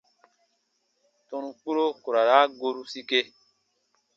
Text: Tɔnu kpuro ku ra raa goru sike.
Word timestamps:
Tɔnu 1.27 1.49
kpuro 1.59 1.85
ku 2.01 2.09
ra 2.13 2.21
raa 2.29 2.45
goru 2.59 2.81
sike. 2.91 3.19